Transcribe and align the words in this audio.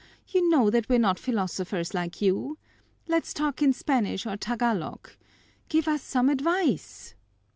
You 0.27 0.49
know 0.49 0.71
that 0.71 0.89
we're 0.89 0.97
not 0.97 1.19
philosophers 1.19 1.93
like 1.93 2.23
you. 2.23 2.57
Let's 3.07 3.35
talk 3.35 3.61
in 3.61 3.71
Spanish 3.71 4.25
or 4.25 4.35
Tagalog. 4.35 5.09
Give 5.69 5.87
us 5.87 6.01
some 6.01 6.27
advice." 6.27 7.13